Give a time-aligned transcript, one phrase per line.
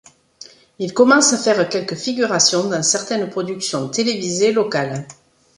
[0.79, 5.05] Il commence à faire quelques figurations dans certaines productions télévisées locales.